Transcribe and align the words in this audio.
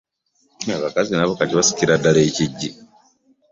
abakazi 0.77 1.11
nabo 1.13 1.33
kati 1.39 1.53
basikira 1.59 1.93
ddala 1.99 2.19
ekiggi. 2.27 2.69